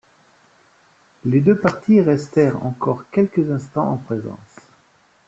[1.25, 4.59] Les deux partis restèrent encore quelques instants en présence.